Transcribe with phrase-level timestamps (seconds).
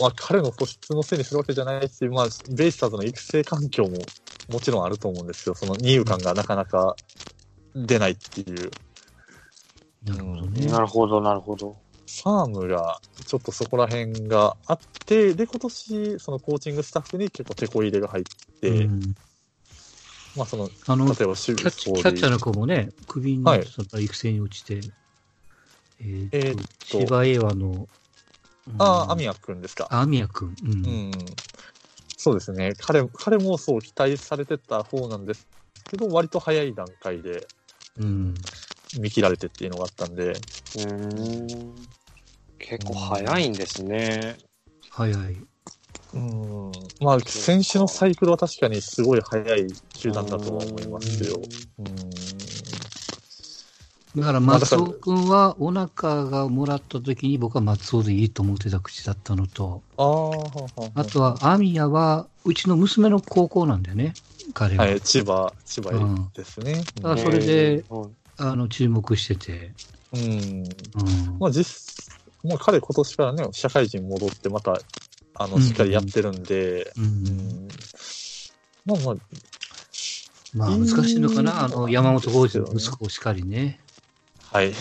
[0.00, 3.90] まあ、彼の素質のせいにするわけじゃないし、まあ、ベイスターズの育成環境も
[4.48, 5.54] もちろんあると思うんですよ。
[5.54, 6.96] その二遊間がなかなか
[7.74, 8.70] 出ないっていう。
[10.04, 10.66] なるほどね。
[10.66, 11.76] なるほど、なるほど。
[12.06, 18.24] ファームがちょっとそこら辺があって、で、今年、そのコーチングスタッフに結構手こ入れが入っ
[18.60, 19.14] て、うん
[20.36, 23.62] まあ、その、あの、例えキャば守備ッチキャッチャーの子もね、首になはいっ
[24.00, 24.80] 育成に落ちて、
[26.00, 27.88] えーえーとっ、と芝江和の、
[28.78, 29.32] ああ、アミヤ。
[29.32, 29.88] ヤ君ですか。
[29.90, 30.56] アミヤ君。
[30.62, 30.68] うん。
[30.68, 31.34] うん。
[32.16, 32.74] そうですね。
[32.78, 35.46] 彼、彼もそう期待されてた方なんです
[35.90, 37.46] けど、割と早い段階で
[37.98, 38.42] うん。
[38.94, 40.40] 見切られてっていうのがあったんで、
[40.74, 41.86] うーん。
[42.58, 44.38] 結構早いんですね。
[44.90, 45.36] 早い。
[46.12, 46.90] うん。
[47.00, 51.40] まあ、選手のサイクルは確かにすごい早い球団だとは思いますよ。
[51.78, 52.37] うん。
[54.16, 59.82] だから松尾君は、お腹がもらった時に僕は松尾でいいと思ってた口だったのと、
[60.94, 64.16] あとは、アミヤは、うちの娘の高校なんだよね、
[64.54, 64.84] 彼が。
[64.84, 66.86] はい、千葉、千葉ですね。
[67.04, 68.10] あそれでうん
[68.40, 69.72] あの、注目してて。
[70.12, 70.62] うん。
[70.62, 71.38] うん。
[71.40, 71.66] まあ、実、
[72.44, 74.80] まあ、彼今年からね、社会人戻って、また、
[75.34, 76.92] あの、うんしっかりやってるんで、う。
[76.96, 77.72] うんん。
[78.86, 79.16] まあまあ、
[80.54, 83.80] まあ、難しいのかな、あの、山本浩二の息子しかりね。
[84.52, 84.72] はい。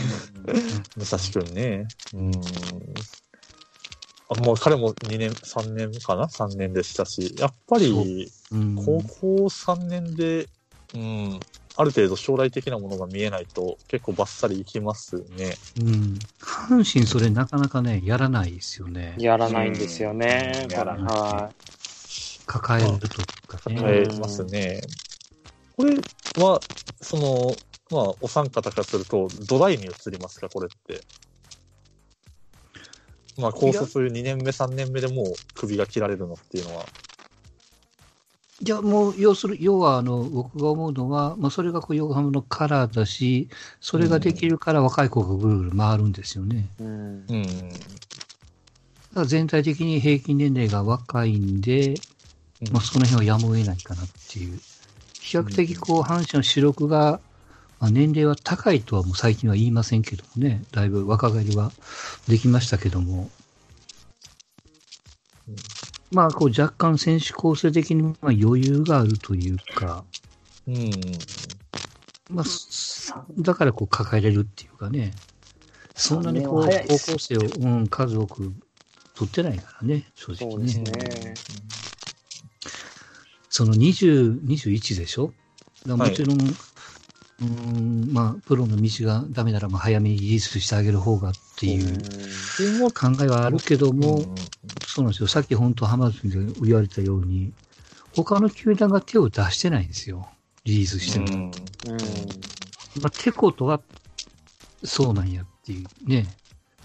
[0.96, 1.88] 武蔵くんね。
[2.14, 2.42] うん。
[4.30, 8.76] あもう彼も2年、3年かな ?3 年でしたし、やっぱり、うん。
[8.76, 10.48] 高校3年で、
[10.94, 11.42] うん、
[11.76, 15.56] ある程度将来的なものが見えないと結構バッサリいきますね。
[15.78, 16.20] うん。
[16.42, 19.16] 阪神それなかなかね、やらないですよね。
[19.20, 20.66] やらないんですよね。
[20.66, 21.52] うんやらないは
[22.46, 23.80] 抱えるとかね。
[23.80, 24.82] 変えますね。
[25.76, 25.98] これ
[26.42, 26.60] は、
[27.02, 31.02] その、まあ、お三方からすると、土台に移りますか、これって。
[33.38, 36.86] まあ、高卒2年目、3年目でもう首が切られるのっていうのは。
[38.60, 46.68] いや、もう、要する、要は、あの、僕が思うのは、まあ、それがこう、横浜のカラーだし、それができるから若い子がぐるぐる回るんですよね。
[46.80, 46.84] い。
[46.84, 47.26] うん。
[47.30, 47.70] うん。
[47.70, 47.76] だ
[49.14, 51.94] から全体的に平均年齢が若いんで、
[52.72, 54.60] まあ、その辺はやむを得ないかなっていう。
[55.22, 57.20] 比較的、こう、阪神の主力が、
[57.80, 61.72] まあ、年齢は高いとはもう最近は言いませんけどもね、だいぶ若返りは
[62.28, 63.30] できましたけども、
[65.48, 65.56] うん
[66.10, 70.06] まあ、こう、若干選手構成的にまあ余裕があるというか、
[70.66, 70.92] うん。
[72.30, 75.12] まあ、さだからこう抱えれるっていうかね、
[75.96, 78.54] そんなにこう、高校生を、うん、数多く
[79.16, 80.84] 取ってないからね、正直そうですね。
[80.92, 81.34] ね。
[83.50, 85.34] その20、21でしょ？
[85.86, 86.38] もちろん、
[87.42, 92.00] うーん、まあ、プロの道がダメなら、まあ、早めにリリースしてあげる方がっていうっ
[92.58, 94.36] ていうのは考えはあるけども、うん
[94.88, 95.28] そうなんですよ。
[95.28, 97.52] さっき本当浜田君で言われたように、
[98.16, 100.28] 他の球団が手を出してないんですよ。
[100.64, 101.52] リリースしても。
[103.00, 103.80] まあ、てことは、
[104.84, 106.26] そうなんやっていうね。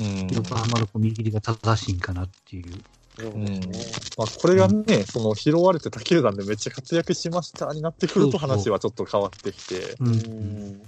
[0.01, 2.73] うん横浜の見切りが正しいんかなっていう。
[3.19, 3.95] そううんですね。
[4.17, 10.05] まあ、これがね、その拾われて他球団でめっちゃ活躍しましたになってくると話はちょっと変わってきて、う。
[10.05, 10.79] うんん。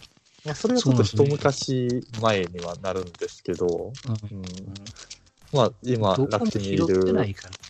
[0.44, 4.92] まあ、それはちょっと一昔前にはなるんですけど、うん
[5.52, 6.86] まあ、今、楽天にいる。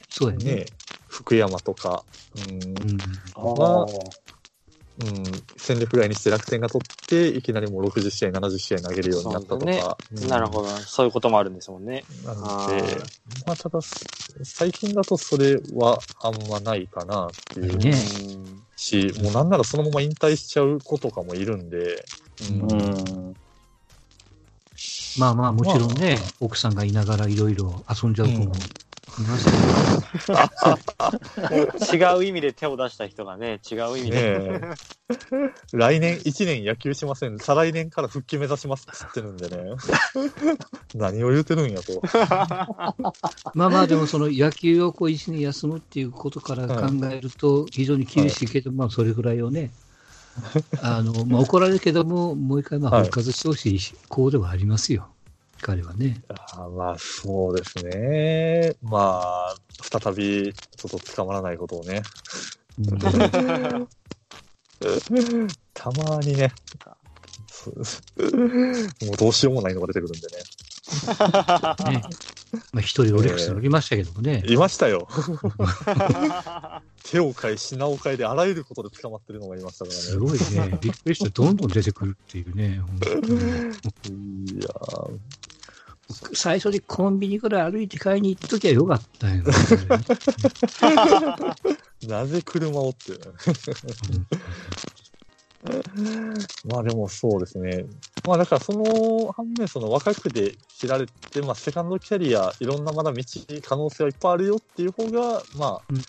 [0.08, 0.72] そうやねね。、
[1.06, 2.04] 福山とか、
[2.34, 3.02] うんうん。
[3.34, 4.23] ああ。
[4.98, 9.98] うん、戦力外にして楽天が取って、いきなりもう60試合、70試合投げるようになったとか。
[10.12, 10.68] うんなるほど。
[10.78, 12.04] そういうこともあるんですもんね。
[12.24, 13.00] なのあでー、
[13.46, 17.78] まあ、ただ、最近だとそれはあんまないかなっていう。
[17.78, 22.04] ねうんし、もうなんならそのまま引退しちゃう子とかもいるんで、
[22.40, 22.74] うんう
[23.30, 23.34] ん。
[25.18, 28.83] まあまあ、もちろんね、奥さんがいながらいろいろ遊んじゃう子もいますけど、
[31.92, 34.50] 違う意味で手を出した人がね、違う意味ねで。
[34.50, 34.60] え
[35.72, 37.38] 来年1年野球しません。
[37.38, 39.76] 再来年から復帰目指しますって言ってるんでね。
[40.94, 42.02] 何を言うてるんやと。
[43.54, 49.70] まあまあ、でもその野球をこう一年休むっていうことから考えると、非常に厳しいけど、まあそれぐらいをね、
[50.82, 55.13] あの、まあ怒られるけども、もう一回まあ復活してほしい子ではありますよ。
[55.64, 56.22] 彼はね。
[56.28, 58.74] あまあ、そうですね。
[58.82, 62.02] まあ、再び、ちょっと捕まらないことをね。
[62.78, 62.86] うん
[65.72, 66.52] たまにね。
[69.06, 70.36] もうどうしようもないのが出てくるんでね。
[71.92, 72.02] ね
[72.72, 74.42] まあ一人オリックスにおりましたけどもね。
[74.46, 75.08] いましたよ。
[77.04, 80.02] 手を変え、品を変えで、あらゆることで捕まってるのがいましたからね。
[80.02, 80.78] すごいね。
[80.82, 82.66] びっくりしてどんどん出てくるっていうね。
[82.66, 85.18] いやー
[86.34, 89.42] 最初にコンビニから歩いて買いに行っときゃよかったよ。
[92.08, 93.12] なぜ車をって。
[96.68, 97.86] まあでもそうですね。
[98.26, 103.24] まあだからその反面、その若くで知られて、まあセカンドキャリア、いろんなまだ道、
[103.62, 106.02] 可能性はいっぱいあるよっていう方が、まあ、うん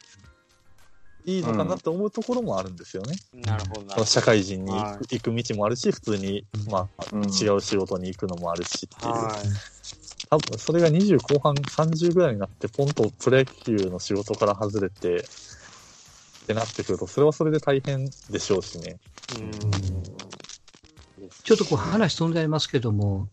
[1.25, 3.15] いいのかなって思うところもあるんですよね。
[3.33, 9.11] なるほど社会人には行く道もあるし、普通に、まあ、うん違う仕事に行くのもあるしっていう。
[9.11, 9.33] はい。
[10.29, 15.21] 多分それが20後半30ぐらいになって、ポンとプロ野球の仕事から外れて、っ
[16.47, 18.97] てなってくると、それはそれで大変でしょうしね。
[19.39, 19.51] うん。
[21.43, 23.25] ちょっとこう話飛んじゃいますけども、は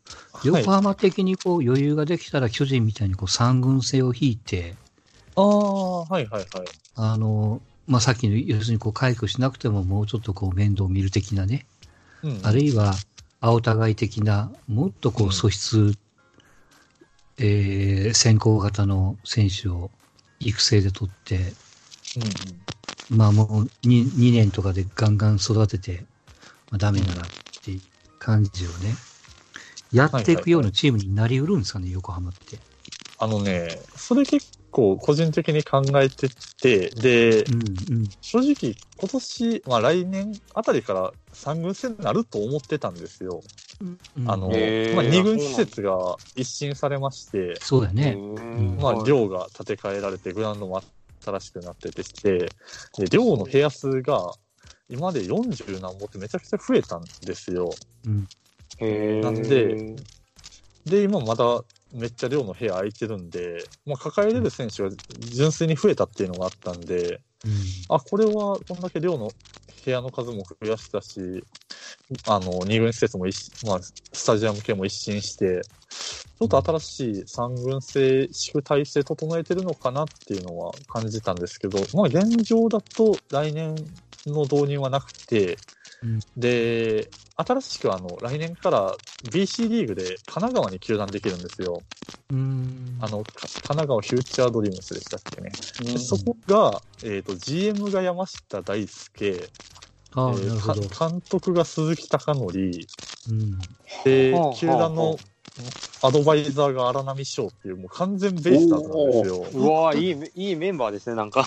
[0.45, 4.75] い横浜的にこう余裕ができたら巨人みたいにこう三軍制を引いて、
[5.37, 6.67] ああ、はいはいはい。
[6.97, 7.61] あの、
[7.93, 11.67] まあ、さっきの、要するにこう回復しなくてももうちょっとこう面倒見る的なね、
[12.23, 12.95] うん、あるいは
[13.41, 15.93] 青互い的な、もっとこうんう素質、
[17.39, 19.91] えー先行型の選手を
[20.41, 23.47] 育成で取って、うんまあもう
[23.87, 26.05] 2, 2年とかでガンガン育てて、
[26.71, 27.25] まあ、ダメならっ
[27.63, 27.79] て
[28.19, 28.95] 感じをね、
[29.93, 32.59] やっていくようなチームになりうるんですかね、横浜って。
[33.19, 36.29] あのね、それ結構個人的に考えて
[36.61, 38.09] て、で、うんうん。
[38.21, 43.43] 正直今年、まあ来年あたりから3軍戦になると思ってたんですよ。
[43.81, 48.17] うんあの、まあ2軍施設が一新されまして、そうだね。
[48.17, 50.83] うんまあ寮が建て替えられて、グラウンドも
[51.25, 52.53] 新しくなっててして、
[52.99, 54.35] で、寮の部屋数が
[54.89, 57.77] 今まで40何本ってめちゃくちゃ増えたんですよ。
[58.07, 58.29] うん。
[59.23, 59.97] なんで、
[60.87, 61.63] で、今まだ
[61.93, 64.91] めっちゃ寮の部屋空いてるんで、まあ、抱えれる選手が
[65.37, 67.53] 純粋に増えたっていうのがあったんで、うん。
[67.89, 69.33] あ、これはこんだけ寮の
[69.85, 71.21] 部屋の数も増やしたし、
[72.27, 73.81] あの、二軍施設も一、まあ、
[74.13, 83.87] スタジアム系も一新して、ちょっと新しい三軍制宿体制整えてるのかなっていうのは感じたんですけど、まあ現状だと来年
[84.27, 85.59] の導入はなくて、
[86.03, 91.83] うんで、新しくあの、来年から BC リーグで神奈川に球団できるんですよ。
[92.31, 92.99] うん。
[93.01, 95.57] あの、か神奈川フューチャードリームスでしたっけね。
[95.93, 99.51] でそこが、えっ、と、GM が山下大輔、
[100.15, 102.53] ああ、えー監督が鈴木貴則、
[103.29, 103.53] うん。
[104.05, 105.19] ではあ、球団はの
[106.03, 109.49] アドバイザーが荒波翔っていう、もう完全ベイスターズなんですよ。
[109.53, 111.47] うわいいめ、いいメンバーですね、なんか。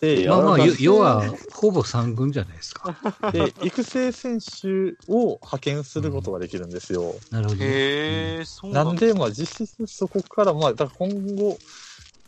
[0.00, 2.96] で、まあまあ、要は、ほぼ三軍じゃないですか。
[3.32, 7.16] で、育成選手を派遣することができるんですよ。
[7.30, 7.66] なるほどね。
[7.66, 11.58] へえ、そうなんで、まあ実質そこから、まあ、だから今後、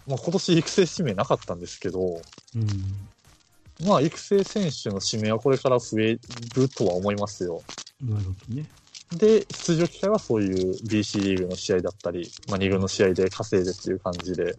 [0.06, 2.20] まあ今年育成指名なかったんですけど、
[2.56, 3.86] うん。
[3.86, 6.18] まあ育成選手の指名はこれから増え
[6.56, 7.62] るとは思いますよ。
[8.02, 8.66] なるほどね。
[9.12, 14.56] で、出場機会はそういう BC リーグの試合だったり、まあ2軍の試合で稼いでっていう感じで、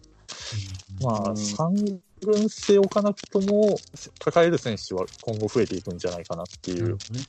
[1.02, 3.78] まあうん3軍制置かなくとも、
[4.18, 7.26] 抱える選手は今後増えていくんじゃないかなっていうなるほどね。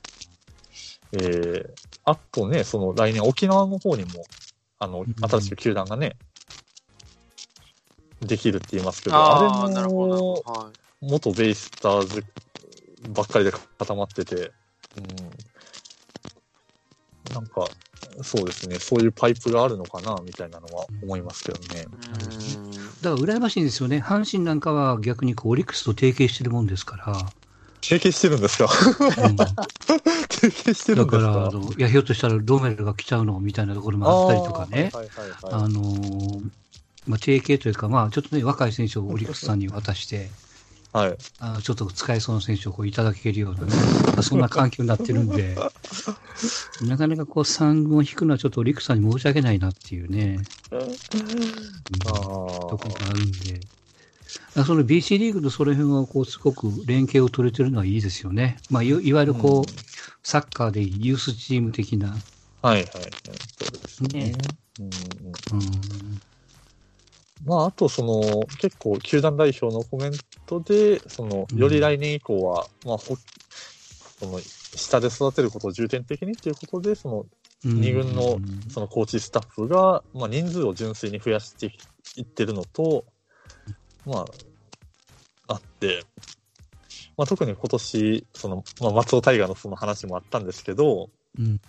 [1.12, 1.70] えー、
[2.04, 4.24] あとね、その来年沖縄の方にも、
[4.78, 6.16] あのん、新しく球団がね、
[8.22, 10.16] できるって言いますけど、あれなるほど。
[10.16, 10.70] も、は
[11.00, 12.24] 元ベイスターズ
[13.14, 14.36] ばっかりで固まってて、
[14.96, 15.16] うん。
[17.32, 17.68] なんか、
[18.22, 21.82] そうですね、そういうパイプがあるのかな、みたいなのは思いますけどね。
[21.82, 22.56] い。
[22.56, 22.73] うん
[23.04, 24.02] だから羨ましいんですよね。
[24.04, 27.14] 阪神なんかは逆にこうオリックスと提携してるもんですから。
[27.82, 28.68] 提携してるんですか？
[29.24, 29.46] うんだ
[30.30, 31.28] 提携してるんですか？
[31.28, 34.90] ら、かあの、いや、ひょっとしたらロメルが来ちゃうのみたいなところもあったりとかね。
[35.42, 35.68] あ。
[35.68, 36.50] のー
[37.06, 40.30] まあ、提携というか、まあ、ちょっとね、若い選手をオリックスさんに渡して、
[40.94, 41.18] はい。
[41.38, 45.64] あちょっと使えそうな選手をこういただけるようなね、まあそんな環境になってるんで、
[46.80, 50.94] なかなかこう、三軍を引くのはちょっとオリックスさんに申し訳ないなっていうね、うん。
[52.04, 52.06] あ
[52.68, 53.66] とこーろがあるんで、
[54.54, 58.62] あその BC リーグとその辺はこう、すごく連携を取れてるのはいいですよね。
[58.70, 59.84] まあ、いいわゆるこう、うん。
[60.22, 62.24] サッカーでユースチーム的な、
[62.62, 63.40] はいはいはい。
[63.58, 64.10] そうですね。
[64.10, 64.54] ね。
[64.78, 64.90] うんう
[65.30, 65.34] ん。
[65.50, 66.22] うん、
[67.46, 70.12] まあ、あと、その、結構、球団代表のコメン
[70.46, 71.58] トで、その、うん。
[71.58, 73.16] より来年以降は、まあ、ほ、
[74.20, 74.38] その、
[74.76, 77.26] 下で育てることを重点的にっていうことで、その、
[77.64, 77.80] うん。
[77.80, 81.72] 二軍のそのコーチスタッフが、まあ、人数を純粋に増やして
[82.16, 83.04] いってるのと、
[84.04, 84.26] ま
[85.48, 86.04] あ、あって、
[87.16, 91.60] まあ、特に今年、その、まあ、松尾大河のその話もあったんですけど、うん。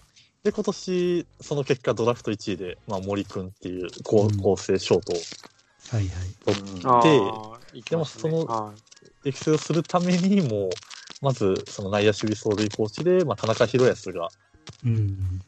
[0.44, 4.38] で、今年、その結果ドラフト1位で、まあ、森くんっていう高うん。
[4.38, 5.16] 構成ショートを
[5.90, 6.10] はいはい。
[6.44, 8.74] 取って、でもそのは
[9.24, 10.70] い育成をするためにも、
[11.22, 14.30] まず、その内野守備走塁コーチで、まあ、田中宏康が、
[14.86, 15.42] うん。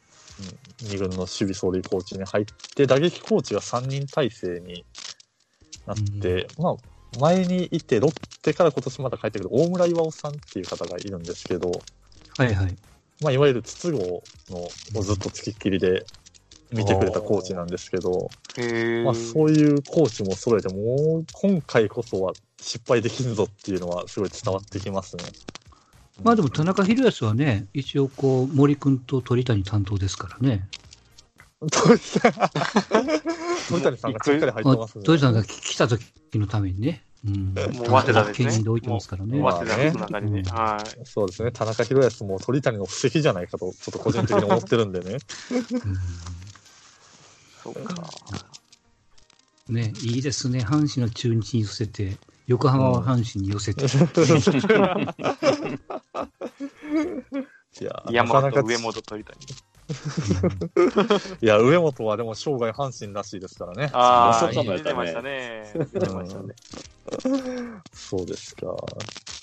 [0.82, 4.84] 2軍の守備走塁コーチに入って、打撃コーチが3人体制に
[5.86, 6.76] なって、まあ、
[7.18, 11.82] 前にいて、ロッテから今年また帰ってくる大村岩尾さんっていう方がいるんですけど、
[12.36, 12.76] はいはい。
[13.20, 16.06] まあ、いわゆる筒香のをずっとつきっきりで
[16.72, 18.30] 見てくれたコーチなんですけど。
[19.04, 25.24] まあ、そういうコーチも揃えて、もう今回こそは失敗できんぞっていうのはすごい伝わってきますね。
[26.22, 30.68] まあでも田中宏康はね、一応こう、森君と鳥谷担当ですからね。
[31.60, 31.98] 鳥
[33.82, 35.04] 谷さんがしっかり入ってますね。
[35.04, 36.02] 鳥谷さんが来た時
[36.34, 37.04] のためにね。
[37.26, 37.54] うん。
[37.54, 39.38] もう早稲田ですね置いてますからね。
[39.38, 40.40] まあ早稲田の中にね。
[40.40, 40.84] うんはい。
[41.04, 41.52] そうですね。
[41.52, 45.18] 田中宏康も鳥谷の布石じゃないかと、ちょっと個人的に思ってるんでね。
[47.72, 47.94] そうか。
[48.32, 48.38] うん
[49.68, 50.60] ね、いいですね。
[50.60, 53.84] 阪神の中日に寄せて、横浜は阪神に寄せて。
[57.80, 59.38] いや、山なかなか本、上本、鳥谷。
[61.42, 63.90] いや、上本はでも生涯阪神らしいですからね。
[63.92, 65.70] ああ、そうかもや出てましたね。
[65.74, 66.54] 出てましたね。
[67.92, 68.74] そうですか。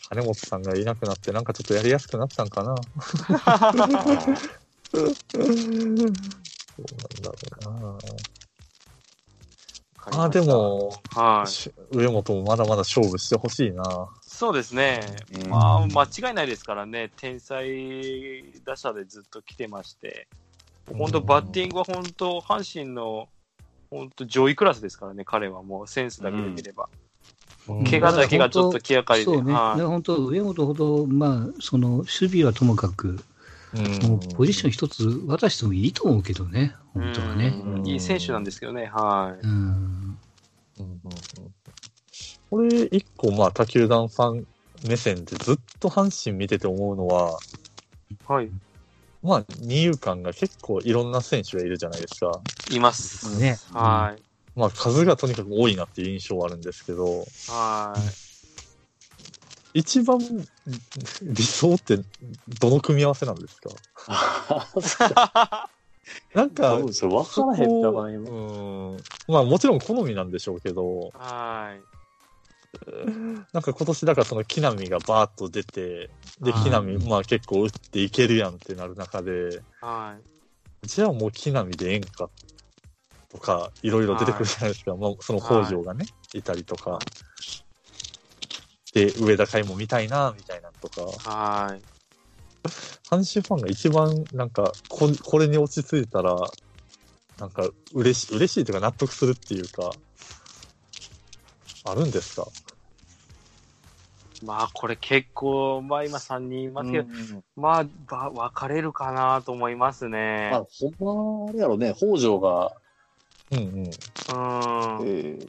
[0.09, 2.83] 金本さんがいなくなって、なんかちょっとやりやすくなったんかな。
[6.75, 7.97] そうなんだろうな。
[10.17, 11.47] ああ、でも、はい。
[11.49, 14.07] し上本もまだまだ勝負してほしいな。
[14.21, 15.01] そうですね。
[15.43, 17.09] うんまあ、間違いないですからね。
[17.17, 20.27] 天才打者でずっと来てまして。
[20.93, 23.29] 本当バッティングは本当、阪神の、
[23.89, 26.89] 本当上位クラスですからね、彼はもうセンスだけで見れば。
[27.89, 29.25] 怪我だけがちょっと気がかりで。
[29.25, 29.51] そうね。
[29.53, 33.19] だはいから本当、上本ほど、まあ、その、守備はともかく、
[33.75, 37.47] もうポジション一つ渡してもいいと思うけどね、本当はね。
[37.65, 39.45] うんいい選手なんですけどね、はい。
[39.45, 39.51] うん。
[39.51, 40.17] うん
[40.79, 40.99] うんうん
[42.49, 44.47] これ、一個、まあ、他球団ファン
[44.87, 47.37] 目線でずっと阪神見てて思うのは、
[48.27, 48.49] はい。
[49.21, 52.39] まあ、二遊間が結構いろんな選手がいるじゃないですか。
[52.71, 53.39] います。
[53.39, 53.57] ね。
[53.73, 54.21] はい。
[54.55, 58.24] まあ、数がとにかく多いなっていう印象はあるんですけど、はい。
[59.75, 60.17] 一番
[61.21, 61.97] 理想って
[62.59, 63.69] どの組み合わせなんですか？
[66.33, 68.93] なんか多、分それ分からへんたまにも。
[68.93, 68.97] うん。
[69.27, 71.81] まあもちろん好みなんでしょうけど、はい。
[73.51, 80.17] なんか今年だからその木浪がバーッと出て、で、はい木浪、まあ結構打っていけるやんってなる中で、は
[80.83, 80.87] い。
[80.87, 82.29] じゃあもう木浪でええんか
[83.29, 84.95] とか、いろいろ出てくるじゃないですか。
[84.95, 86.99] まあその北条がね、いたりとか。
[88.95, 91.01] で、上田海も見たいな、みたいなのとか。
[91.29, 91.81] はい。
[93.11, 96.49] 阪神ファンが一番なんかこ、これに落ち着いたら、
[97.37, 99.93] なんか嬉しい、嬉しいというか納得するっていうか、
[101.83, 102.47] あるんですか？
[104.45, 110.49] まあ、これ結構、まあ今3人いますけど、うんまあ、ば分かれるかなと思いますね。
[110.51, 112.71] まあ、ほんま、あれやろね、北条が、
[113.51, 113.65] うんうん。
[113.65, 113.87] うん。
[113.87, 115.47] えー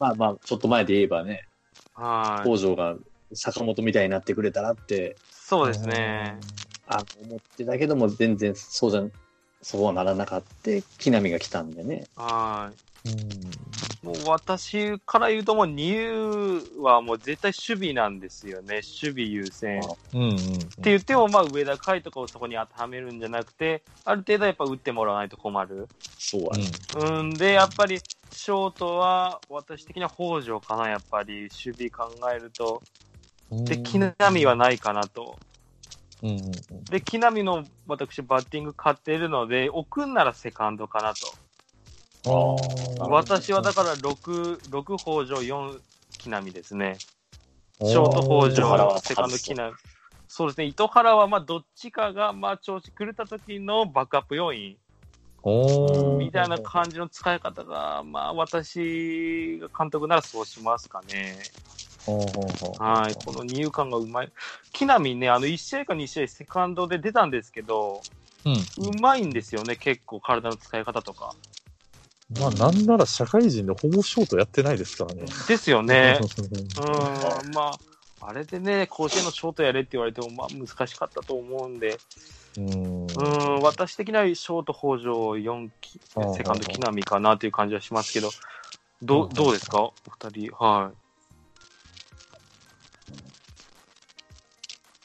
[0.00, 1.47] まあまあ、ちょっと前で言えばね、
[1.98, 2.48] はい。
[2.48, 2.96] 北条が
[3.34, 6.38] 坂本みたいになってくれたらって、そうですね。
[6.86, 9.12] あ思ってたけども、全然そうじゃん、
[9.60, 12.06] そうはならなかった、木浪が来たんでね。
[12.16, 12.74] はうん。
[12.74, 12.76] い。
[14.02, 18.80] もう私から言うともう二遊はもう絶対守備なんですよね。
[19.02, 19.82] 守備優先。
[19.84, 20.68] っうんうん。
[20.70, 25.88] て言っても、まあ上田海とかをそこに当てはめるんじゃなくて、ある程度やっぱ打ってもらわないと困る。
[26.18, 26.72] そうはね。
[26.94, 28.00] うんで、やっぱり、
[28.30, 32.82] ショートは、私的には北条かな、やっぱり、守備考えると。
[33.50, 33.64] うん。
[33.66, 35.38] で、木浪はないかなと。
[36.22, 36.86] うんうんうん。
[36.86, 41.34] で、木浪の私、バッティング買っているので、置くんならセカンドかなと。
[42.98, 45.80] 私はだから6、6北条、4
[46.18, 46.96] 木浪ですね。
[47.84, 49.72] ショート北条、セカンド木浪。
[50.26, 54.76] そうですね、糸原はまあどっちかがまあ調子狂った時のバックアップ要因
[56.18, 61.38] みたいな感じの使い方が、まあ私が監督ならそうしますかね。
[62.78, 64.32] はい、この二遊間がうまい。
[64.72, 68.02] 木浪ね、あの1試合か2試合セカンドで出たんですけど、
[68.44, 68.90] うん。
[68.90, 71.34] うまいんですよね、結構体の使い方とか。
[72.30, 75.22] まあ、なんなら社会人でほぼショートやってないですからね。
[75.48, 76.18] ですよね。
[76.76, 77.78] うん、ま
[78.20, 81.98] あ、あれでね、甲子園のショートやれって言われても、まあ難しかったと思うんで、
[82.56, 83.06] うん。
[83.06, 83.22] う
[83.58, 86.00] ん、私的にはショート北条4期、
[86.36, 88.30] セカンド木浪かなという感じはしますけど、
[89.02, 89.80] どう、どうですか？
[89.82, 90.52] お二人。
[90.54, 90.90] は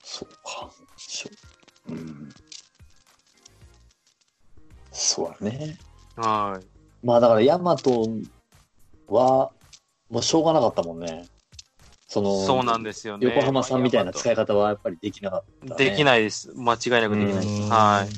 [0.04, 0.70] そうか。
[1.88, 2.34] うん。
[4.92, 5.78] そうだね。
[6.18, 6.20] い。
[6.20, 6.73] はい。
[7.04, 8.10] まあだから、ヤマト
[9.08, 9.52] は、
[10.10, 11.26] もうしょうがなかったもんね。
[12.08, 13.28] その、そうなんですよね。
[13.28, 16.52] 横浜さんみたいな使い方はやっぱりできなかった、ね、できないです。
[16.56, 17.48] 間違いなくできないです。
[17.70, 18.10] はい。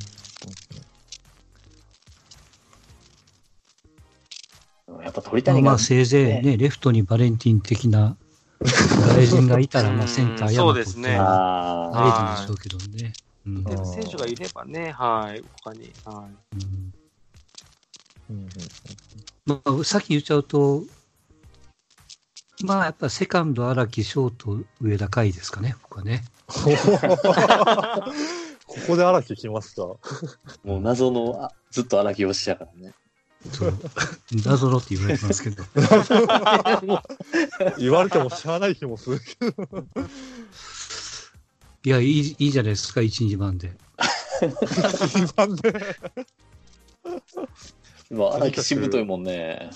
[5.04, 8.18] やっぱ鳥谷が、まあ、せいぜいね、レフトにバレンティン的な
[8.62, 11.18] 外人がいたら、 まあ、センターやそうですね。
[11.20, 13.14] ありでしょうけどね。
[13.48, 15.92] うん、選手がいればね、はい、他に。
[16.04, 16.94] はい、うん
[19.46, 20.84] まあ、さっき言っちゃうと、
[22.64, 26.24] まあ、やっぱセカンド荒木、ショート上田海ですかね、僕はね。
[26.48, 26.54] こ
[28.88, 29.82] こで荒木来ますか？
[30.64, 32.94] もう謎の、あずっと荒木推しやからね。
[33.52, 33.78] そう
[34.44, 35.64] 謎のって言われてますけど。
[37.78, 39.68] 言われてもしゃあない気もするけど。
[41.84, 43.78] いや、いいいいじゃないですか、1、2番で。
[44.42, 45.96] 一番で。
[48.12, 49.70] 今、荒木しぶといもんね。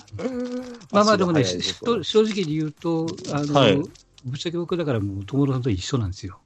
[0.90, 3.82] まあまあでもね、正直に言うと、あの、はい
[4.24, 6.38] ぶっちゃけ僕だからもう友野さんと一緒なんですよ。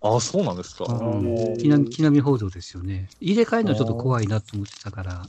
[0.00, 0.84] あ、そうなんですか。
[1.58, 3.08] 木並木並報道ですよね。
[3.20, 5.26] 入れ替えるのちょっと怖いなと思ってたから、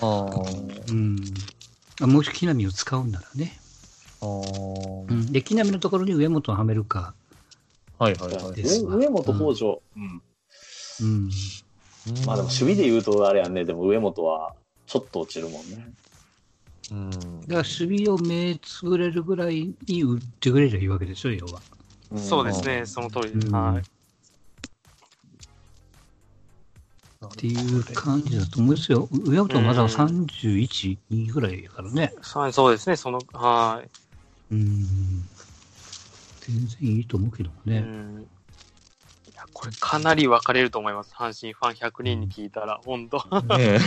[0.00, 0.30] あ
[0.88, 1.16] うん。
[2.00, 3.60] あもし木並を使うんならね。
[4.20, 5.10] あー。
[5.10, 5.32] うん。
[5.32, 7.14] で、木並のところに上本をはめるか。
[7.98, 8.54] はいはいはい。
[8.54, 9.82] ですわ上本北条。
[9.96, 10.22] うん。
[11.00, 11.30] うん。
[12.26, 13.64] まあでも守備で言うとあれやんね。
[13.64, 14.54] でも上本は
[14.90, 15.86] ちょっと落ちるもんね。
[16.90, 17.40] うん。
[17.42, 21.62] だから守備を目つぶれるぐらいに打ってくれりゃいいわけでしょ、要は。
[22.12, 22.18] い。
[22.18, 23.46] そうですね、その通りです。
[23.46, 23.82] うんはい。
[27.24, 29.08] っていう感じだと思うんですよ。
[29.12, 32.12] 上本はまだ31、2ぐらいやからね。
[32.20, 33.80] はいそうですね、その、は
[34.50, 34.54] い。
[34.54, 34.86] うん。
[36.40, 37.80] 全然いいと思うけどもうね。
[37.80, 38.26] ん
[39.60, 41.12] これかなり分かれると思います。
[41.14, 43.18] 阪神ファン100人に聞いたら、本当
[43.58, 43.78] ね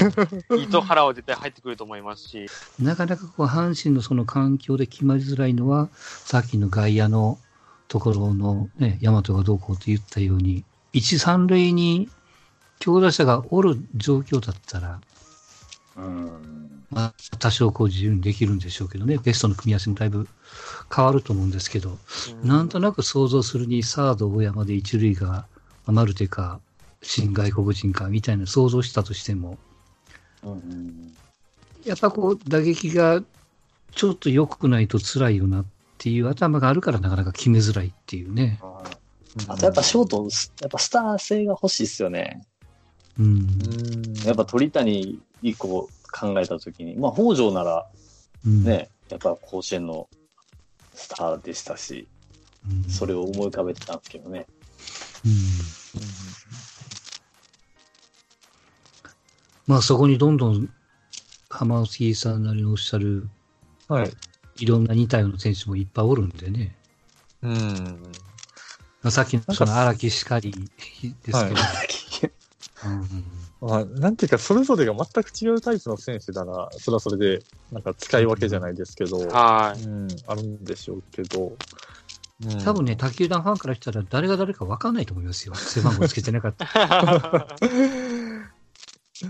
[0.56, 2.46] 糸原は絶対入ってくると思いますし。
[2.80, 7.40] なかなかこう、阪神のその環境で決まりづらいのは、さっきの外野の
[7.88, 12.08] ところのね、大和がどうこうと言ったように、一三塁に
[12.78, 15.02] 強打者がおる状況だったら、
[15.98, 16.84] うん。
[16.92, 20.28] まあ、多少こう自由にできるんでしょうけどね、ベストの組み合わせもだいぶ
[20.96, 21.98] 変わると思うんですけど、
[22.44, 25.53] うなんとなく想像するに、サード、大山で一塁が、まあ
[25.92, 26.60] マルテか、
[27.02, 29.58] 新外国人かみたいな想像したとしても、
[30.44, 31.14] うん。
[31.84, 33.22] やっぱこう、打撃が
[33.92, 35.66] ちょっと良くないと辛いよなっ
[35.98, 38.60] ていう頭があるからなかなか決めづらいっていうね。
[39.48, 40.28] あとやっぱショート、
[40.62, 42.46] やっぱスター性が欲しいっすよね。
[43.20, 43.26] うん。
[43.26, 47.88] うんやっぱ鳥谷以降考えたときに、まあ北条なら
[48.46, 50.08] うん、ね、やっぱ甲子園の
[50.94, 52.08] スターでしたし、
[52.70, 54.46] うん、それを思い浮かべてたんですけどね。
[55.26, 55.32] うん。
[59.66, 60.70] まあそこにどんどん
[61.50, 63.30] 浜内さんなりのおっしゃる、
[63.88, 64.12] はい。
[64.58, 66.76] いろんな似たような選手もいっぱいおるんでね。
[67.42, 68.00] うん。
[69.02, 71.62] まあ、さっきのその荒木しかりですけど、
[72.86, 79.82] うんまあ、なんていうか、それぞれが全く違うタイプの選手なら、それはそれで、なんか使い分けじゃないですけど、はい。
[79.82, 81.54] うん、あるんでしょうけど、
[82.46, 85.56] うん多分ね、他球団ファンからしたら誰が誰か分かんないと思いますよ。
[85.56, 86.66] 背番号つけてなかった。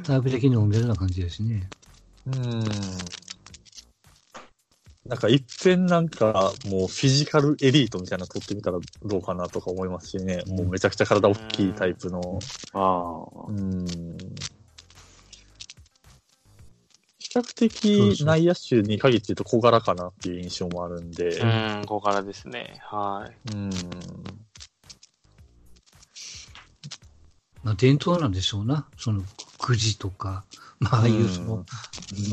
[0.04, 1.70] タイプ的にも同じような感じですね。
[2.28, 2.64] うん。
[5.06, 10.44] なんか一遍なんかもうフィジカルエリートみたいなの取ってみたらどうかなとか思いますしね。
[10.48, 12.40] もうめちゃくちゃ体大きいタイプの。
[12.74, 13.46] ああ。
[13.50, 13.86] うん。
[17.34, 21.30] 比較的内野手に限って言うと小柄かなっていう印象もあるんで。
[21.30, 21.46] う
[21.82, 22.80] ん、ここからですね。
[22.84, 23.56] はい。
[23.56, 23.70] うん。
[27.64, 28.88] まあ、伝統なんでしょうな。
[29.00, 29.24] その、
[29.58, 30.44] くじとか、
[30.80, 31.66] まあ、ああいうその、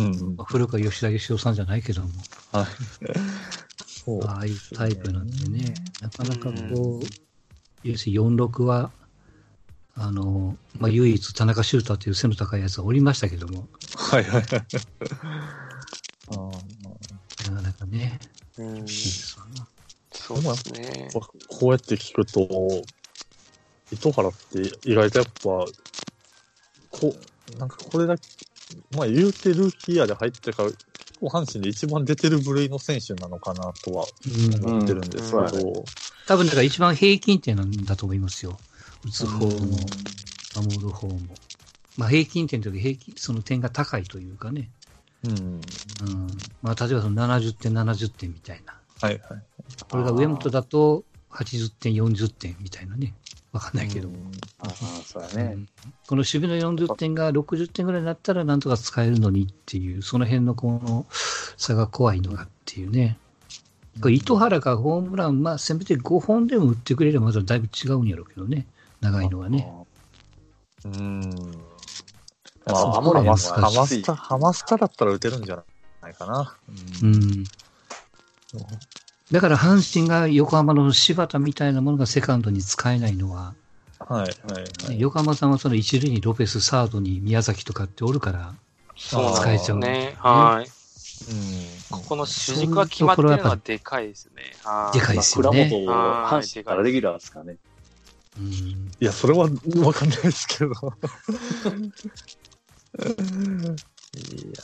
[0.01, 0.37] うん。
[0.37, 2.09] まあ古川吉田義雄さんじゃないけども、
[2.53, 2.67] はい。
[3.87, 4.25] そう。
[4.27, 7.07] ああいうタイプなんでね、なかなかこう、
[7.85, 8.91] 要するに46は、
[9.95, 13.67] あの、まあ、唯一田中修太という背の高いやつがおりましたけども、
[14.11, 14.67] はいはいはい。
[16.27, 18.19] あーなかなかね、
[18.59, 19.67] うん、いいですわな。
[20.13, 21.11] そうですね。
[21.13, 22.85] ここうやって聞くと、
[23.93, 25.69] 糸原って意外とやっぱ、
[26.91, 27.15] こ
[27.49, 28.23] う、なんかこれだけ、
[28.93, 30.81] まあ言うてルーキーイヤーで入ってから、結
[31.21, 35.87] 構阪神で一番出てる部類の選手なのかなとはうん思ってるんですけうんど、
[36.27, 38.59] 多分だから一番平均点なんだと思いますよ。
[39.05, 40.11] 打つ方も、うん
[40.53, 41.17] 守る方も。
[41.97, 44.71] まあ平均点というか平均、その点が高いというかね。
[45.25, 45.33] うん。
[45.33, 45.61] うん。
[46.63, 48.75] まあ例えばその70点、70点みたいな。
[49.01, 49.43] はいはい。
[49.89, 53.15] これが上本だと80点、40点みたいなね。
[53.53, 54.17] わかんないけども。
[54.61, 55.43] ああ、そうやうね。
[55.55, 55.69] ん
[56.07, 61.07] この守備の40点が60点ぐらいになったらなんとか使えるのにっていう、その辺のこの
[61.57, 63.19] 差が怖いのがっていうね。
[64.01, 68.67] これ糸原がホームラン、まあせめて5本でも打ってくれればまだだいぶ違うんやろうけどね。
[69.01, 69.67] 長いのはね。
[70.85, 71.31] うん。
[72.71, 75.63] あまあ、守れハマスタ、ハマスタ、ハマスタだったら打てるんじゃ
[76.03, 76.55] ないかな。
[77.03, 77.45] ううんん。
[79.31, 83.55] だから阪神が横浜の柴田みたいなものがセカンドに使えないのは、
[84.01, 85.01] はい、はい、はい。
[85.01, 88.55] 横浜さんはその一塁にロペス、サードに宮崎とかっておるから、
[88.97, 90.17] 使えちゃうね。
[90.19, 90.71] はい。
[91.31, 92.01] うん。
[92.01, 94.43] ここの主軸が決まってるのはでかいですね。
[94.65, 95.69] はいでかいまあですよね。
[95.71, 97.57] 倉本、阪神からレギュラーですかね。
[98.39, 99.49] うんいや、それは
[99.85, 100.73] わかんないですけど。
[102.99, 104.63] いや、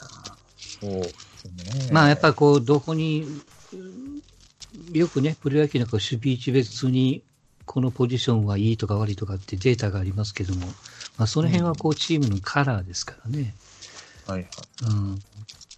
[0.79, 1.45] そうです
[1.85, 1.89] ね。
[1.91, 3.41] まあやっぱりこう、どこに、
[3.73, 4.21] うん
[4.93, 7.23] よくね、プロ野球なんか守備位置別に、
[7.65, 10.67] このポジションはいいとか悪いとかってデータがありますけども、
[11.17, 13.55] まあその辺はこうチームのカラーですからね。
[14.25, 14.47] はいはい。
[14.83, 15.21] うん。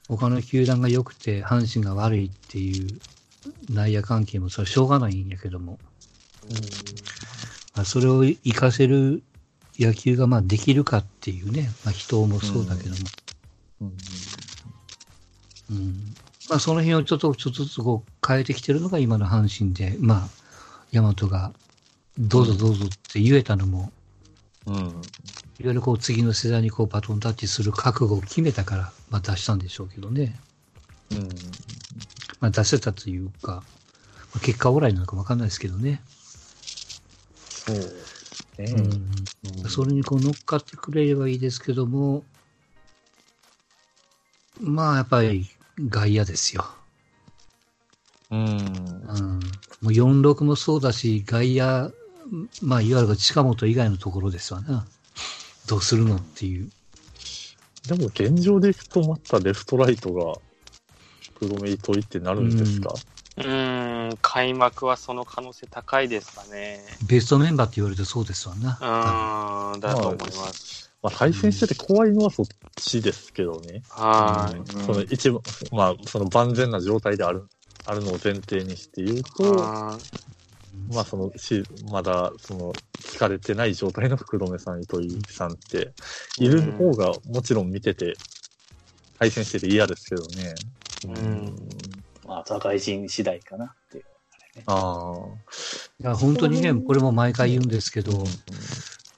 [0.07, 2.99] 他の球団が良くて阪神が悪いっていう
[3.69, 5.79] 内野関係もそれはしょうがないんやけども、
[7.75, 9.23] まあ、それを活かせる
[9.79, 12.95] 野球がまあできるかっていうね、まあ人もそうだけども、
[13.81, 13.93] うん
[15.71, 16.15] うん
[16.49, 20.29] まあ、その辺をちょっと、ちょっとずつこう変えてきてるのが今の阪神で、まあ、
[20.91, 21.53] 大和が、
[22.17, 23.91] どうぞどうぞって言えたのも、
[24.65, 24.75] うん。
[24.75, 24.91] いわ
[25.59, 30.39] ゆるこう次の世代にこうバトンタッチする覚悟を決めたから、まあ出したんでしょうけどね。
[31.11, 31.29] うん。
[32.39, 33.61] まあ出せたというか、ま
[34.37, 36.01] あ、結果オーライなのかわかんないですけどね。
[37.47, 37.95] そう
[38.59, 38.73] ね。
[39.61, 39.69] うん。
[39.69, 42.23] それにこう乗っかってくれればいいですけども、
[44.59, 45.47] まあやっぱり
[45.87, 46.65] 外野ですよ。
[48.31, 48.37] うん。
[48.37, 49.39] うん。
[49.81, 51.91] もう46もそうだし、外野、
[52.61, 54.85] まあいわゆる近本以外のところですわな。
[55.67, 56.69] どうするのっていう。
[57.87, 60.35] でも現状でいくとまたレフトライトが
[61.35, 66.85] 福留糸井ってなるんですか、うーん、開幕はその可能性高いですかね。
[67.07, 68.77] ベストメンバーって言われてそうですわな。
[68.81, 70.91] うーん、だと思います。
[71.01, 72.45] まあ対戦してて怖いのはそっ
[72.77, 73.83] ちですけどね。
[73.89, 77.47] はうんその一番、まあその万全な状態である、
[77.85, 79.23] あるのを前提にして言うい。
[79.37, 79.99] と、は
[80.87, 85.93] まあそのし、まだその聞かれてない状態の福留さん、糸井さんって、
[86.37, 88.17] いる方がもちろん見てて、
[89.17, 90.59] 対戦してて嫌ですけどね。
[91.03, 94.05] うんまあ、社会人次第かなっていう。
[94.67, 95.25] ああ。
[95.99, 98.25] いや本当にね、これも毎回言うんですけど、うん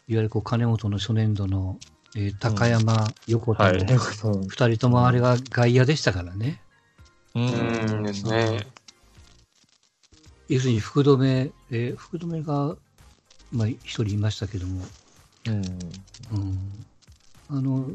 [0.08, 1.80] いわゆるこう金本の初年度の、
[2.17, 3.78] えー高山、横田はい。
[3.86, 6.62] の二人ともあれが外野でしたからね。
[7.34, 7.93] うい。
[7.93, 8.67] うんですね。
[10.50, 12.76] 要するに福留、えー福留が、
[13.54, 14.84] まあ一人いましたけども、
[15.47, 15.56] うん。
[15.56, 15.62] うん、
[17.50, 17.89] あの、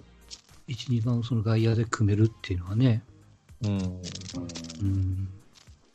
[0.68, 3.02] 1、2番をその外野で組めるっていうのはね、
[3.62, 4.00] うん。
[4.80, 5.28] うん、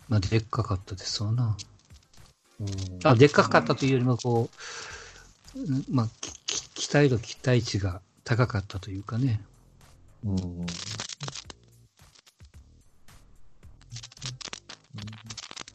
[0.07, 1.57] まあでっかかったですわな。
[2.59, 4.49] うんあ、でっかかったというよりもこ
[5.55, 6.07] う、うんまあ、
[6.75, 9.41] 期待度、期待値が高かったというかね。
[10.23, 10.65] うん。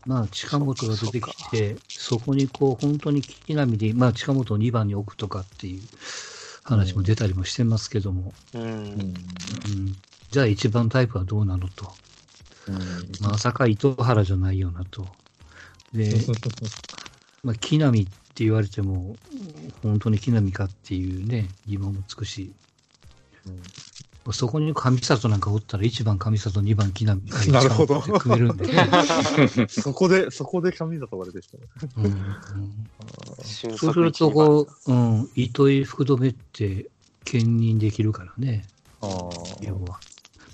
[0.06, 5.82] まあ、近本が出てきて、そこにこう、本当に木並で、まあ、近本を2番に置くとかっていう
[6.62, 8.58] 話も出たりもしてますけども、う。
[8.58, 8.94] うんん。
[8.94, 9.96] うん、
[10.36, 11.90] じゃあ1番タイプはどうなのと。
[13.22, 15.06] まさか糸原じゃないよなと。
[15.94, 16.12] で、
[17.42, 19.16] まあ、木並って言われても、
[19.82, 22.52] 本当に木並かっていうね、疑問もつくし、
[24.30, 28.68] そこに上里なんかおったら1番上里、2番木並がなるほど組めるんで、
[29.72, 31.64] そこで、そこで神里が出てきたね。
[31.96, 32.36] うんうん
[33.42, 36.90] 俊そうすると、こう、うん、糸井福留って
[37.24, 38.66] 兼任できるからね、
[39.00, 39.30] ああ。
[39.62, 39.98] 要は。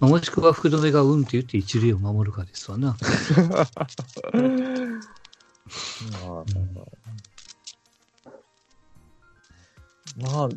[0.02, 2.96] まあ、もしくは福留がうんって言って一塁を守るかですわな。
[10.20, 10.48] まあ、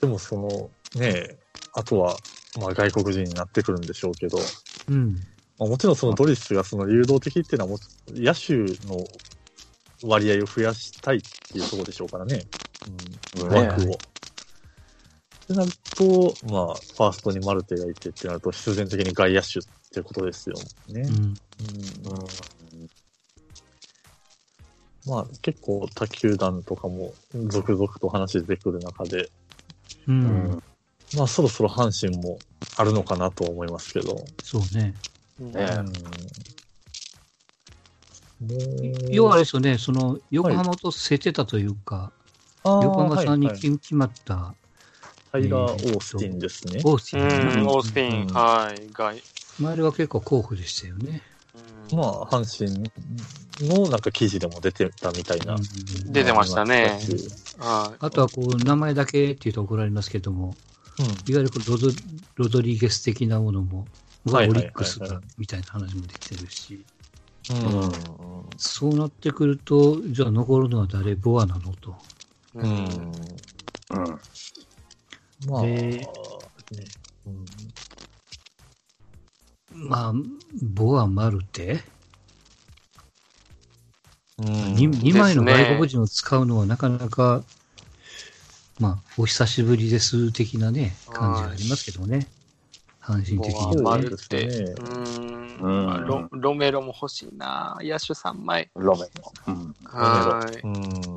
[0.00, 1.38] でもその、ねえ、
[1.74, 2.16] あとは、
[2.58, 4.40] まあ外国人になってくるんでしょうけど、
[4.88, 5.14] うん。
[5.60, 8.54] まあ、もちろんそのドリスがその流動的っていうのはもう、野手
[8.88, 9.06] の
[10.02, 12.44] 割合を増やしたいっていうところでしょうからね。
[13.36, 14.00] うん、ね枠を。
[15.46, 19.62] ってなると、まあ、ファーストにマルテがいてってなると、必然的に外野手っ
[19.94, 20.56] てことですよ
[20.88, 21.02] ね。
[21.02, 21.08] うん。
[21.14, 21.36] うん
[25.06, 27.14] まあ、結構他球団とかも
[27.46, 29.30] 続々と話出てくる中で、
[30.08, 30.62] うん。
[31.16, 32.38] まあそろそろ阪神も
[32.76, 34.24] あるのかなと思いますけど。
[34.42, 34.94] そうね。
[35.40, 35.84] うんね
[38.42, 42.12] うん、要はあれですよね、その、横浜と競ってたというか、
[42.64, 44.54] あー横浜さんにはいはい決まった、
[45.36, 46.80] タイラー・オースティンですね。
[46.82, 49.22] オーステうィンオースティン、うんはい、外。
[49.60, 51.22] まああれは結構候補でしたよね。
[51.90, 52.90] うんまあ、阪神
[53.68, 55.54] のなんか記事でも出てたみたいな。
[55.54, 55.62] うん
[56.12, 57.00] 出てましたね
[57.58, 60.56] あとはこう、名前だけっていうと怒られますけども、
[61.26, 61.92] いわゆるこうロド
[62.36, 63.86] ロドリゲス的なものも、
[64.26, 66.84] がオリックスがみたいな話も出てるし、
[67.50, 67.92] うん。
[68.58, 71.60] そうなってくると、じゃあ残るのは誰、ボアなの？
[71.80, 71.94] と。
[72.54, 72.66] ううん。
[73.90, 74.18] うん。
[75.44, 76.08] まあ、でね
[77.26, 77.46] うん
[79.88, 80.12] まあ、
[80.62, 81.80] ボア、マルテ、
[84.38, 84.46] うん。
[84.46, 87.42] 2, 二枚の外国人を使うのはなかなか、
[88.80, 92.26] まあ、お久しぶりです的なね、感じがありますけどね。
[93.00, 94.04] 阪神的ボアにはね。
[94.04, 97.78] マルそうんうんまあロロメロも欲しいな。
[97.80, 98.68] 野手3枚。
[98.74, 99.32] ロメロ。
[99.46, 99.74] うん。
[99.84, 100.60] はーい。
[100.62, 101.15] うん。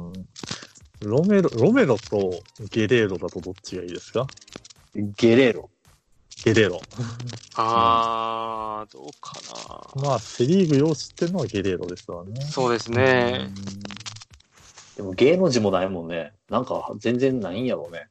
[1.01, 4.27] ロメロ、ロメロとゲレーロだとどっちがいいですか？
[4.95, 5.69] ゲレーロ。
[6.43, 6.81] ゲレーロ。
[7.55, 9.33] あー、どうか
[9.95, 10.03] な。
[10.09, 12.41] まあ、セリーグ用知ってるのはゲレーロですわね。
[12.41, 13.49] そうですね。
[14.97, 16.33] でも芸の字もないもんね。
[16.49, 18.07] なんか全然ないんやろうね。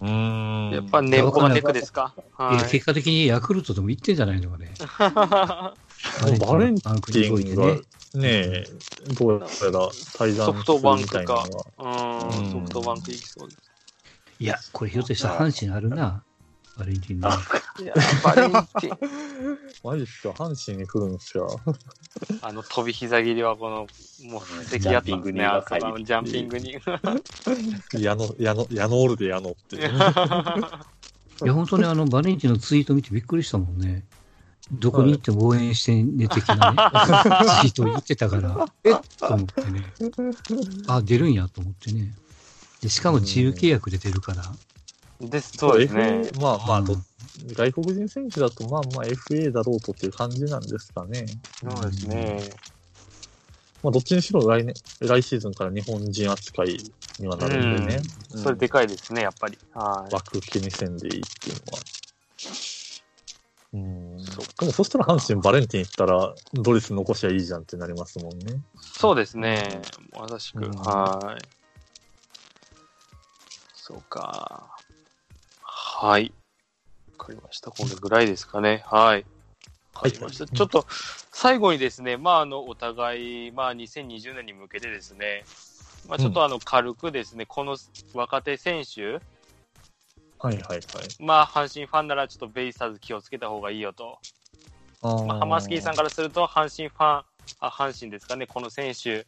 [0.00, 0.70] うん。
[0.72, 2.14] やっぱネッコがネックですか？
[2.36, 4.72] はいや結果的にヤクルトでも行ってんじゃないのかね。
[6.38, 7.76] バレンティンが
[8.18, 8.46] ね。
[8.48, 8.64] ね
[9.10, 9.46] え、どうやら
[10.14, 13.70] 対談ソフトバンクかするみたいなのがうん、うんソフトバンク行きそうです。
[14.38, 16.22] いや、これひょっとしたら阪神あるな。
[16.76, 17.28] バレンティンね。
[17.80, 21.46] いや、バレンティン、マジっすか阪神に来るんですか
[22.42, 23.86] あの飛び膝切りはこの、
[24.30, 26.72] もう素敵やったんですね、ジャンピングにあそこのジャンピングに。
[28.02, 29.76] 矢野、矢野、矢野オールで矢野って。
[29.76, 34.04] いや、本当にあの、バレンティンのツイート見てびっくりしたもんね。
[34.72, 36.76] どこに行っても応援してね、的なね、
[37.60, 39.92] ツイートを言ってたから、えっと思ってね。
[40.88, 42.12] あ、出るんやと思ってね。
[42.80, 44.42] で、しかも自由契約で出るから。
[45.20, 46.30] です、そうですね。
[46.40, 47.04] まあまあ、どうん
[47.54, 51.26] 外国人選手だとまあまあ FA だろうとっていう感じなんですかね。
[51.60, 52.50] そうですね。
[53.82, 56.78] まあどっちにしろ来年、来シーズンから日本人扱い
[57.18, 58.02] にはなるんでね。
[58.34, 59.58] それでかいですね、やっぱり。
[59.74, 60.14] はい。
[60.14, 61.78] 枠気にせんでいいっていうのは。
[63.76, 64.16] うん。
[64.16, 68.60] でもそしたら阪神バレンティン行ったらドレス残しゃいいじゃんってなりますもんね。
[68.80, 69.82] そうですね。
[70.12, 70.64] まさしく。
[70.64, 71.44] うんはい。
[73.74, 74.76] そうか。
[75.62, 76.32] はい。
[77.18, 77.70] わかりました。
[77.70, 78.82] これぐらいですかね。
[78.86, 79.24] はい。
[79.94, 80.46] わかりました。
[80.46, 80.86] ちょっと、
[81.30, 85.44] 最後にですね、まあ、あの、お互い、まあ、2020年に向けてですね、
[86.08, 87.76] まあ、ちょっとあの、軽くですね、この
[88.14, 89.20] 若手選手、
[90.46, 90.80] はいはいはい。
[91.18, 94.18] まあ、阪神ファンならちょっとベイスターズ気をつけた方がいいよと。
[95.02, 97.24] あまあ、ハマスキーさんからすると、阪神ファン、
[97.60, 99.26] あ、阪神ですかね、この選手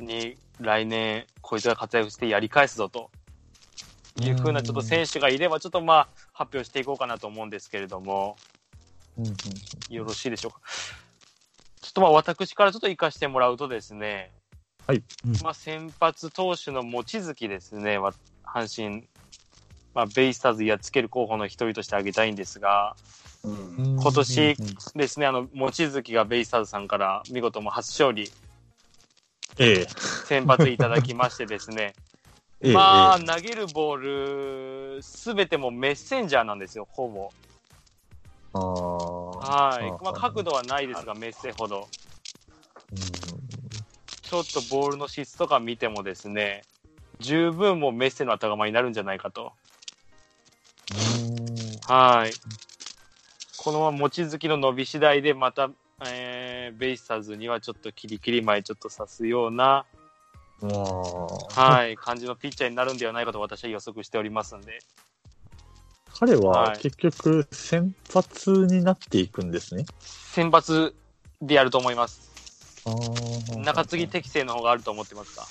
[0.00, 3.10] に来年、こいつが活躍してやり返すぞと。
[4.20, 8.36] いうふうなちょっと選手がいれば、ちょっとまあ、発表していこうかなと思うんですけれども、
[9.16, 9.34] うんうん
[9.90, 10.60] よろしいでしょうか。
[11.80, 14.32] ちょっとまあ、私からちょっと行かしてもらうとですね、
[14.86, 15.02] はい。
[15.26, 15.32] うん。
[15.42, 18.12] まあ、先発投手の望月ですね、わ
[18.44, 19.08] 阪神、
[19.94, 22.96] まあ、ベイスターズやっつける候補の一人として挙げたいんですが、
[23.44, 23.52] うん。
[23.52, 24.56] うん今年
[24.96, 28.30] ですね、あの、望月がベイスターズさんから見事も初勝利、
[29.58, 29.86] ええ。
[30.26, 31.94] 先発いただきましてですね、
[32.60, 37.30] ええまあ、え投げるボール、すべてもメッセンジャーなんですよ、ほぼ。
[38.54, 40.04] はい。
[40.04, 41.88] まあ、角度はないですが、メッセほど。
[44.22, 46.64] ちょっとボールの質とか見てもですね、
[47.20, 49.52] 十分もうメッセの頭になるんじゃないかと。
[51.86, 52.32] はい。
[53.56, 55.70] このまま望月の伸び次第で、また、
[56.06, 59.86] えー、ベイスターズにはちょっとキリキリ前ちょっと刺すような。
[60.60, 64.78] はい、感じのピッチャーになるんではないかと私は予測しておりますんで。
[66.16, 69.84] 彼ははい結局先発になっていくんですね。
[70.00, 70.94] 選抜
[71.42, 72.30] でやると思います。
[73.56, 75.46] 中継ぎ適正の方があると思ってますか？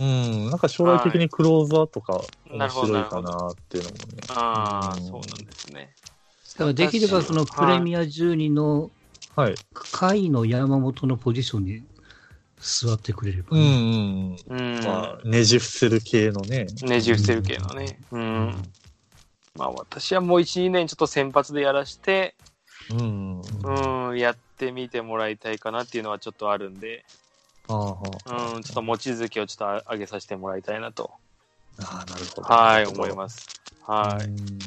[0.00, 0.50] うん。
[0.50, 4.02] なんか将来的にクローザーとか面白いかなっていうのもね。
[4.28, 5.94] ああ、うんそうなんですね。
[6.54, 8.90] だからできればそのプレミア12の
[9.36, 9.54] はい。
[9.74, 11.82] 下位の山本のポジションに
[12.58, 14.76] 座ってくれればうんね、うんうん。
[14.76, 14.84] うん。
[14.84, 16.66] まあ、ねじ伏せる系のね。
[16.82, 17.98] ねじ伏せる系のね。
[18.12, 18.54] うん。
[19.56, 22.36] まあ私はもう1、2年ちょっと先発でやらして、
[22.90, 23.40] うん。
[23.64, 27.23] あうん、やってみてもらいたいかなっていうのはちょっとあるんで、あ、
[27.68, 31.10] うん、ちょっと望月をちょっと上げさせてもらいたいなと、
[31.78, 32.42] ああ、なるほど。
[32.42, 33.46] はい、思います。
[33.82, 34.24] はい。
[34.24, 34.58] うん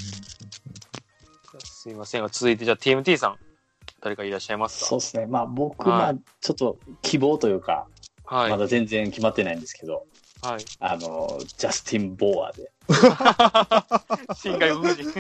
[1.64, 3.38] すいませんが、続いてじゃあ TMT さん、
[4.02, 4.86] 誰かいらっしゃいますか？
[4.88, 5.26] そうですね。
[5.26, 7.88] まあ僕、はちょっと希望というか、
[8.26, 8.52] はい。
[8.52, 10.06] まだ全然決まってないんですけど、
[10.42, 10.66] はい。
[10.80, 12.72] あの、ジャスティン・ボーアで。
[14.36, 15.12] 新外国人。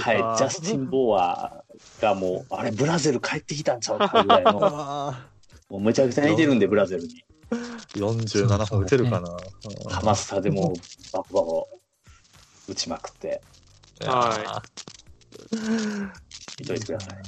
[0.00, 1.64] はい、ジャスティン・ボーア
[2.00, 5.26] がもう、あれ、ブラゼル帰ってきたんちゃうかぐらいの、 あ
[5.72, 7.24] もうめちゃくちゃ似てるんで、ブラゼルに。
[7.50, 7.54] あ、
[7.94, 9.34] 47本打てるかな。
[9.88, 10.76] ハマスタでもう
[11.14, 11.66] バコバコ
[12.68, 13.40] 打ちまくって。
[14.04, 14.62] は
[16.60, 17.22] 見といてください。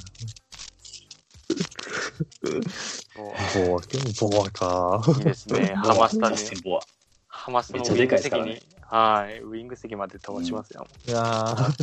[3.17, 3.81] ボア、
[4.29, 5.01] ボアか。
[5.17, 5.73] いいですね。
[5.73, 6.37] ハマスタね。
[6.63, 6.81] ボア。
[7.25, 10.85] ハマスタのめっちゃでウィング席かいですからねに、はい、ウィング席まで飛ばしますよ。
[11.07, 11.73] いやー。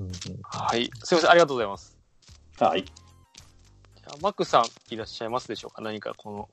[0.00, 0.10] うん
[0.42, 0.90] はい。
[1.04, 1.96] すいません、ありがとうございます。
[2.58, 2.84] はい。
[4.20, 5.82] マックさんいらっしゃいますでしょうか？
[5.82, 6.48] 何かこの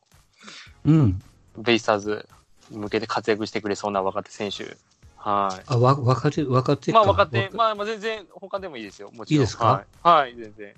[0.86, 1.22] うん。
[1.58, 2.28] ベイスターズ
[2.72, 4.78] 向けて活躍してくれそうな若手選手。
[5.18, 5.64] はい。
[5.68, 7.00] あ、わ、若手、若手か。
[7.00, 9.10] まあ若手、若まあまあ全然他でもいいですよ。
[9.12, 9.42] もちろん。
[9.42, 9.86] いいですか？
[10.04, 10.74] はい、はい、全然。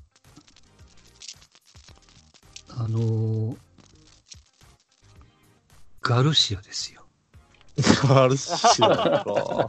[2.80, 3.58] あのー
[6.02, 7.06] ガルシアですよ。
[8.08, 9.67] ガルシアか。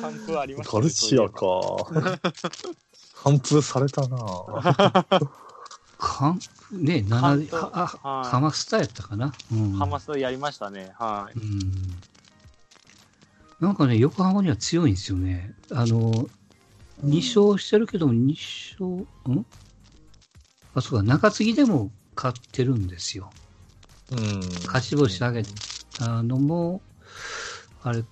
[0.00, 1.40] 完封ありましたガルシアか。
[3.24, 4.16] 完封 されたな
[6.00, 6.40] かん、
[6.72, 9.32] ね、関七東あ、あはいハマスタやったかな？
[9.52, 9.72] うん。
[9.72, 10.92] ハマスタやりましたね。
[10.98, 11.38] はい。
[11.38, 11.60] うん。
[13.60, 15.54] なんかね、横浜には強いんですよね。
[15.70, 16.28] あの、
[17.04, 18.34] 2勝してるけども、2
[18.78, 18.84] 勝、
[19.34, 19.46] ん？
[20.74, 23.30] あ、そうか、中継ぎでも勝ってるんですよ。
[24.12, 24.40] うん。
[24.66, 25.44] 勝ち星上げ
[25.98, 26.80] たのも、
[27.82, 28.02] あれ、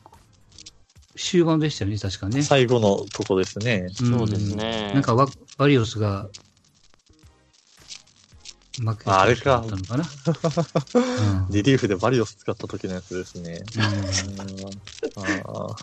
[1.16, 2.42] 終盤でしたよね、確かね。
[2.42, 3.86] 最後のとこですね。
[3.86, 4.92] んそうですね。
[4.94, 6.28] なんかワ、ワリオスが、
[8.78, 10.04] 負けああれかだったのかな。
[10.94, 13.62] うんリリーフでバリオス使った時のやつですね。
[13.76, 13.82] うん
[15.22, 15.76] あ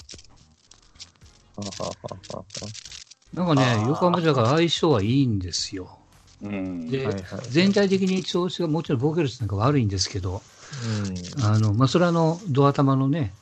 [3.34, 5.97] なんかね横浜だから相性はいいんですよ。
[6.41, 6.89] うん。
[6.89, 10.41] でーはいはい全体的に調子がもちろん防御率なんか悪いんですけど、
[10.84, 13.34] うんあの、まあ、それはあの、ドア玉のね、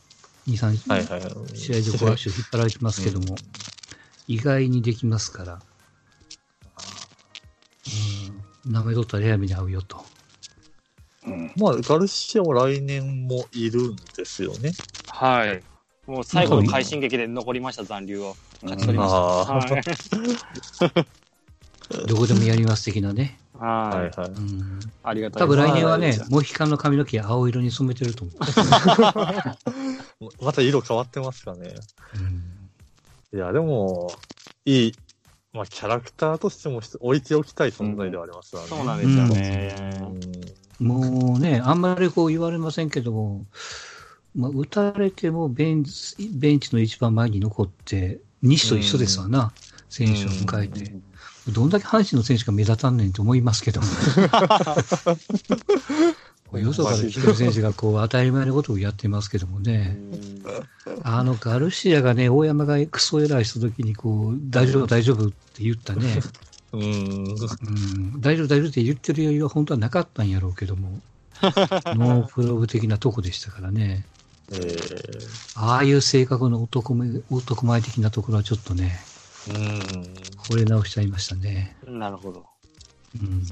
[0.47, 1.57] 2、3、はいはい。
[1.57, 3.37] 試合でこう 足を引っ張られてますけども、
[4.27, 5.59] 意外にできますから、うん、
[8.67, 10.03] 舐めとったらレアミに合うよと。
[11.25, 11.51] うん。
[11.55, 14.71] まあ、ガルシアは来年もいるんですよね。
[15.07, 15.63] はい。
[16.05, 18.35] もう最後の快進撃で残りました、残留を。
[18.61, 19.11] 勝ち取りまし
[20.79, 20.87] た。
[22.07, 23.37] どこでもやります的なね。
[23.53, 23.97] はい。
[23.97, 24.29] はいはい。
[24.29, 28.37] うん、ありがたい多分来年はねはい、モヒカンの髪の毛青色に染めてると思う。
[30.43, 31.75] また色変わってますかね。
[32.15, 32.43] うん
[33.33, 34.11] いや、でも、
[34.63, 34.93] いい、
[35.53, 38.67] まあ、キャラクターとしても置いておきたい存在ではありますわね。
[38.67, 39.75] そうなんですよね。
[40.01, 43.45] うんもうね、あんまりこう言われませんけども、
[44.35, 49.53] まあ、打たれてもベンチベンチの一番前に残って、西と一緒ですわな、
[49.89, 50.93] 選手を迎えて。
[51.49, 53.87] どんだけ阪神の選手が目立たんねんと思いますけども。
[56.59, 59.97] よそから来てる選手がこう当たり前のことをやってますけどもね。
[61.03, 66.19] あのガルシアがね、大山がクソエラーした時にこう、大丈夫大丈夫って言ったね。
[66.73, 66.81] うん。
[66.81, 71.01] うん、大丈夫大丈夫って言ってる余裕は本当はなかったんやろうけども。
[71.95, 74.05] ノープロブ的なとこでしたからね。
[74.51, 78.99] えーああいう性格の男前男前的なところはちょっとね、
[79.47, 79.55] うん。
[80.49, 81.77] 惚れ直しちゃいましたね。
[81.85, 82.45] なるほど。
[83.21, 83.43] うん、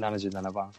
[0.00, 0.70] 77番。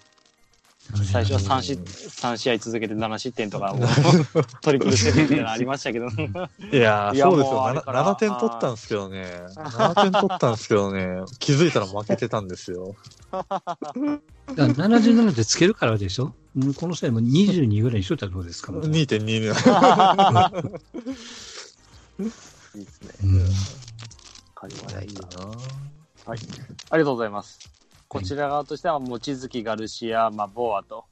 [1.11, 1.77] 最初は3試
[2.09, 3.87] 三試合続けて7失点とか、もう
[4.61, 7.53] トリプルセブンみたいなのありましたけど、いやー、いやそうですよ。
[7.53, 9.23] もうあれ 7, から点取ったんですけどね。
[9.55, 11.21] 7点取ったんですけどね。
[11.39, 12.95] 気づいたら負けてたんですよ。
[13.31, 13.53] だか
[14.55, 16.33] ら77でつけるからでしょ？
[16.75, 19.33] この際も22ぐらいにしといたらどうですか、もう2.2ね。
[22.75, 23.09] いいですね。
[23.23, 23.47] うんわ
[24.55, 25.01] かりました。
[25.01, 25.21] いいな
[26.27, 26.35] あ
[26.97, 27.78] りがとうございます。
[28.09, 31.05] こちら側としては、望月ガルシア、まあ、ボアと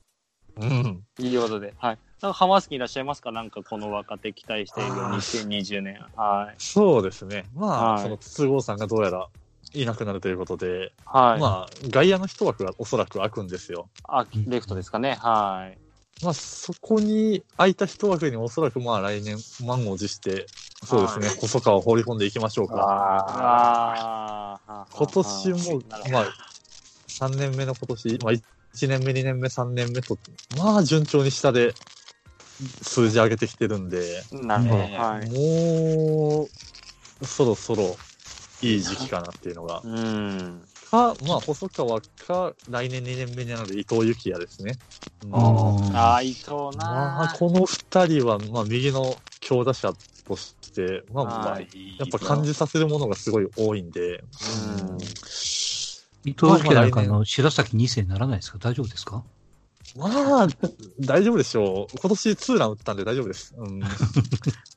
[0.60, 1.04] うん。
[1.20, 1.98] いうことで、はい。
[2.22, 3.32] なんかハマスキいらっしゃいますか？
[3.32, 6.00] なんかこの若手期待しているあ2020年。
[6.16, 6.56] はい。
[6.58, 7.46] そうですね。
[7.54, 9.28] まあ、はいその筒香さんがどうやら
[9.76, 11.40] いなくなるということで、はい。
[11.40, 13.88] まあ、外野の一枠がおそらく空くんですよ。
[14.06, 15.14] あ、レフトですかね。
[15.20, 15.78] はい。
[16.24, 20.48] まあ、そこに空いた一枠におそらくまあ来年満を持して、
[20.84, 22.76] そうですね、はい細川を放り込んでいきましょうか。
[22.80, 24.88] ああ。
[24.92, 25.82] 今年も
[26.12, 26.26] まあ、
[27.20, 28.42] 3年目の今年、まあ、1
[28.88, 30.18] 年目、2年目、3年目と、
[30.56, 31.74] まあ、順調に下で
[32.82, 34.78] 数字上げてきてるんで、なるほど。
[34.78, 35.30] ねはい。
[35.30, 36.48] も
[37.22, 37.96] う、そろそろ
[38.62, 39.82] いい時期かなっていうのが。
[39.84, 40.62] うん。
[40.90, 44.78] か、まあ、細川か、来年2年目になる伊藤幸也ですね。
[45.24, 49.94] うんあーああ、伊藤なまあ、この二人は、まあ、右の強打者
[50.28, 51.68] として、まあ、はい
[51.98, 54.98] やっぱ感じさせるものがすごい多いんで、うん
[56.26, 58.58] 伊藤家なんかの白崎2世にならないですか？
[58.60, 59.24] 大丈夫ですか？
[59.96, 60.48] まあ、
[61.00, 61.98] 大丈夫でしょう。
[62.00, 63.56] 今年ツーラン打ったんで大丈夫です。
[63.58, 63.82] うん。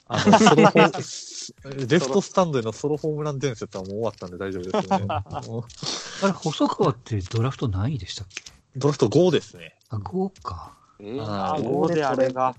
[0.07, 5.07] あの、ソロホー レフトスタンドへのソロホームラン伝説はもう終わったんで大丈夫ですね。
[5.11, 8.45] あれ、細川ってドラフト何位でしたっけ？
[8.76, 9.76] ドラフト5ですね。
[9.88, 10.76] あ、5か。
[11.01, 12.55] えー、あーあー、5であれが。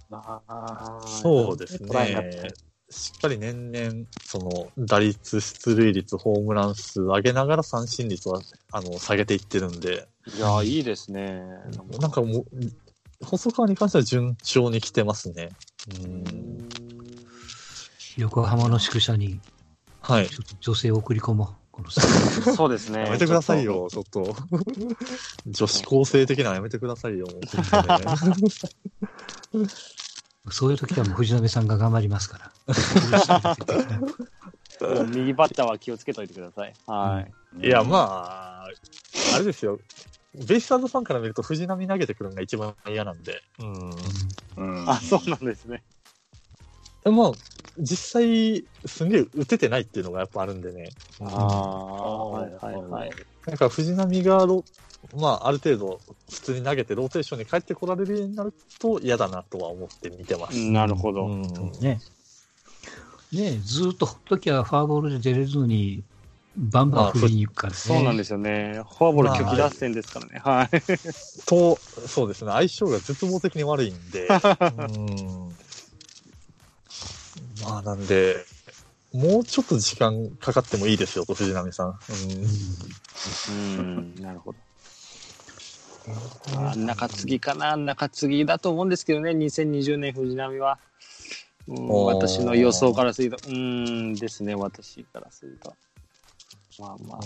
[1.05, 2.53] そうですねて。
[2.91, 4.37] しっかり年々、そ
[4.77, 11.41] の、打率、出塁率、ホームラン数上げながら三振率は、あの、下げていってるんで、いやー、いいですね。
[11.99, 12.45] なんかもう、
[13.25, 15.49] 細川に関しては順調に来てますね。
[16.03, 16.69] うん。
[18.17, 19.39] 横浜の宿舎に、
[20.01, 20.29] はい。
[20.29, 21.47] ちょっと女性を送り込もう。
[21.71, 22.03] この際
[22.53, 23.05] そうですね。
[23.05, 24.35] やめてくださいよ、ちょっと。
[25.47, 27.25] 女子高生的なのやめてくださいよ、
[30.49, 32.51] そういう時はもう藤波さんが頑張りますから。
[35.05, 36.73] 右バッターは気をつけといてください。
[36.87, 37.23] は
[37.59, 37.67] い。
[37.67, 38.63] いや、まあ、
[39.35, 39.79] あれですよ。
[40.33, 43.41] ベイスターズファンから見ると藤波投げてくるのが一番嫌なんで。
[43.59, 43.91] うん。
[44.57, 45.83] うんあ、そうなんですね。
[47.03, 47.37] でも、
[47.77, 50.89] 実際、すんげえ打ててないっていうのがやっぱあるんでね。
[51.19, 53.13] ああ、はいはいはい。
[53.45, 54.65] なんか藤波がロ、
[55.15, 60.69] まあ、ある程度、普通に投げてローテーションに帰ってこられるようになると嫌だなとは思って見てます。
[60.69, 61.25] なるほど。
[61.25, 61.99] うんね。
[63.31, 66.03] ねずーっとほっときゃファーボールで出れずに、
[66.57, 67.79] バンバン振りに行くからね。
[67.79, 68.81] そうなんですよね。
[68.97, 70.41] フォアボール拒否脱線ですからね。
[70.43, 71.45] はい。
[71.45, 74.27] と、そうですね、相性が絶望的に悪いんで、
[74.77, 75.50] うん
[77.63, 78.45] まあなんで、
[79.13, 81.99] もうちょっと時間かかってもいいですよと、藤波さん。
[83.49, 84.57] うん、なるほど。
[86.57, 90.79] あ中継ぎかな中継ぎだと思うんですけどね、2020年藤波は。
[91.67, 95.73] うん、私の予想からすると、うんですね、私からすると。
[96.79, 97.19] まあま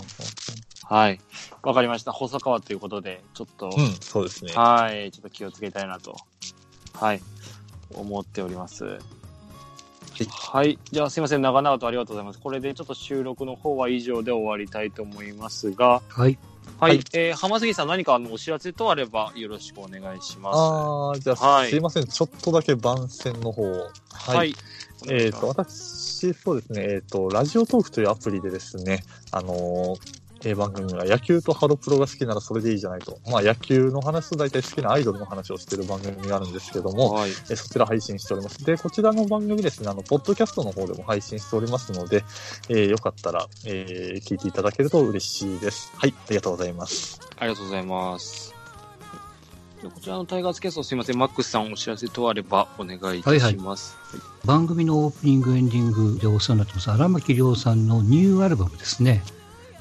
[0.90, 1.20] あ、はい。
[1.62, 2.12] わかりました。
[2.12, 4.52] 細川ということで、ちょっと、うん、そうですね。
[4.54, 6.16] はい、ちょっと気をつけたいなと、
[6.92, 7.22] はい、
[7.94, 8.98] 思っております。
[10.24, 10.78] はい。
[10.90, 11.42] じゃあ、すいません。
[11.42, 12.40] 長々とありがとうございます。
[12.40, 16.38] これでちょっと収録の方は以上で終わりたいと思いますが、はい。
[16.78, 16.90] はい。
[16.90, 20.56] はいえー浜杉さん何かあのお知らせとあればよろしくお願いします。
[20.58, 22.06] ああ、じゃあ、はいすいません。
[22.06, 23.90] ちょっとだけ番宣の方を。
[24.12, 24.36] は。
[24.36, 24.54] はい
[25.08, 33.18] えっ、と、私、そうですね、えっ、と、ラジオトークというアプリでですね、あのーえー番組が野球とハロプロが好きならそれでいいじゃないと。
[33.30, 37.30] まあ野球の話と大体好きなアイドルの話をしている番組があるんですけども、はい。
[37.30, 38.64] えーそちら配信しております。
[38.64, 42.24] で、こちらの番組ですね、あの、ポッドキャストの方でも配信しておりますので、
[42.68, 45.92] えーよかったら、えー聞いていただけると嬉しいです。
[45.96, 47.20] はい、ありがとうございます。
[47.38, 48.54] ありがとうございます。
[49.82, 51.18] でこちらのタイガースキャストすいません。
[51.18, 53.96] マックスさんお知らせとあればお願いいたします。
[54.44, 59.22] 番組のオープニング、エンディングでお世話になってます、荒牧亮さんのニューアルバムですね。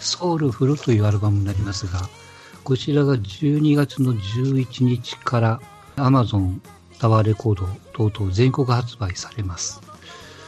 [0.06, 2.08] ソウルフルというアルバムになりますが、
[2.64, 5.62] こちらが12月の11日から
[5.98, 6.60] Amazon
[7.00, 9.82] タワーレコード等々全国発売されます。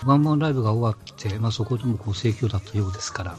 [0.05, 3.38] ワンマンライブが終わって、まあ、そこでもこう盛況だったようですから、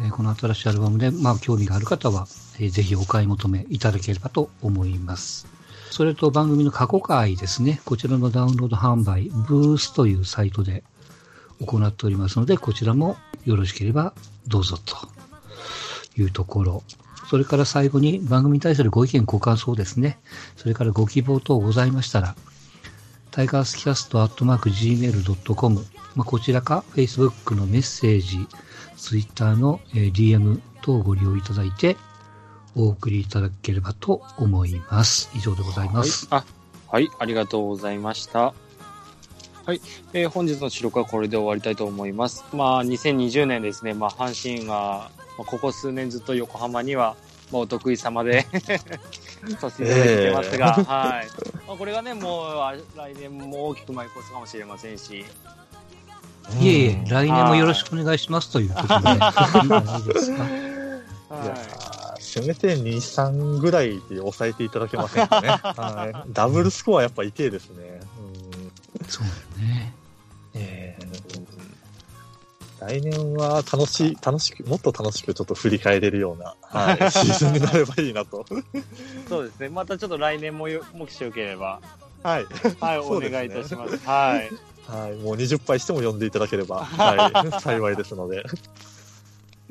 [0.00, 2.26] えーこの新しいアルバムで、まあ、興味がある方は、
[2.58, 5.46] えーぜひお買い求めいただければと思います。
[5.90, 10.84] それと番組の過去回ですね、こちらのダウンロード販売、ブースというサイトで
[11.66, 14.14] 行っておりますので、こちらもよろしければ
[14.46, 14.96] どうぞと
[16.20, 16.82] いうところ。
[17.28, 20.18] それから最後に番組に対するご意見、ご感想ですね。
[20.56, 22.34] それからご希望等ございましたら、
[23.30, 28.46] タイガースキャストアットマーク Gmail.com、まあ、こちらか Facebook のメッセージ、
[28.96, 31.96] Twitter のえー DM 等をご利用いただいて、
[32.74, 35.30] お送りいただければと思います。
[35.34, 36.26] 以上でございます。
[36.30, 36.42] はい。
[36.42, 37.08] あ、はい。
[37.18, 38.54] ありがとうございました。
[39.64, 39.80] はい。
[40.12, 42.44] えー本日の収録はこれで終わりたいと思います。
[42.52, 43.94] まあ、2020年ですね。
[43.94, 47.16] まあ、阪神が、まあ、ここ数年ずっと横浜には、
[47.52, 48.46] まあ、お得意様で
[49.60, 51.28] させていただいてますが、はい。
[51.68, 55.24] まあ、これがね、もう、あ来年も大きく舞い越すかもしれませんし、
[56.60, 60.44] いえいえ、来年もよろしくお願いしますということで、 いいんじゃないですか。
[60.44, 61.82] いや
[62.18, 65.48] せめて2、3ぐらいで抑えていただけませんかね。
[65.76, 68.00] はい、ダブルスコアやっぱ痛いですね。
[69.02, 69.26] うんそう
[69.58, 69.94] だね。
[70.54, 71.02] えー
[72.82, 78.44] 来年は楽しい、楽しく、もっと楽しくちょっと振り返れるような、 はい、シーズンになればいいなと。
[78.50, 78.82] い。
[79.28, 79.68] そうですね。
[79.68, 81.80] またちょっと来年もよ、もしよければ、
[82.24, 82.46] はい。
[82.80, 83.96] はい、 お願いいたします。
[83.98, 84.50] はい。
[84.88, 85.12] はい。
[85.14, 87.60] もう20杯しても呼んでいただければ、 はい。
[87.60, 88.44] 幸いですので。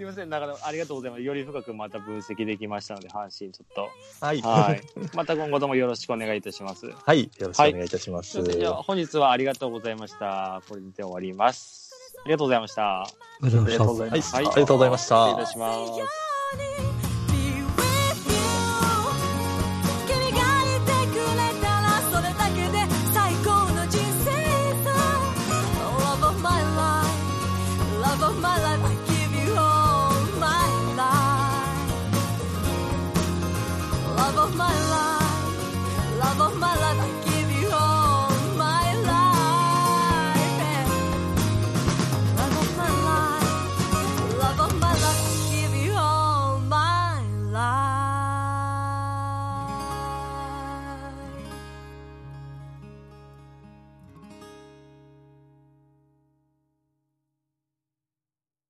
[0.02, 1.22] すいません、だからありがとうございます。
[1.22, 3.89] より深くまた分析できましたので、阪神ちょっと。
[4.26, 4.41] はい。
[4.41, 4.82] はい。
[5.16, 6.88] また今後ともよろしくお願いいたします。
[7.06, 7.30] はい。
[7.38, 8.43] よろしくお願いいたします。
[8.43, 10.64] すいじゃあ本日はありがとうございました。
[10.68, 12.16] これにて終わります。
[12.26, 13.02] ありがとうございました。
[13.04, 13.08] あ
[13.43, 14.47] りがとうございましたはい。
[14.47, 15.28] ありがとうございました。
[15.28, 16.88] 失礼いたします。「